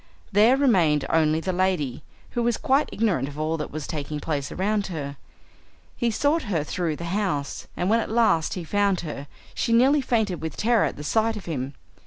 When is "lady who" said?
1.53-2.41